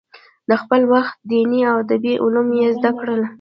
د 0.49 0.51
خپل 0.61 0.81
وخت 0.93 1.15
دیني 1.31 1.61
او 1.69 1.75
ادبي 1.83 2.13
علوم 2.23 2.47
یې 2.59 2.67
زده 2.77 2.91
کړل. 2.99 3.21